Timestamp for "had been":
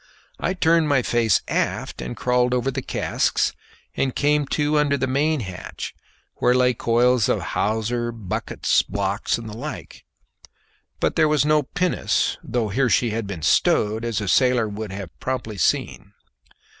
13.11-13.43